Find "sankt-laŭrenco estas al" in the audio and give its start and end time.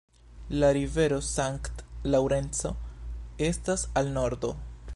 1.27-4.11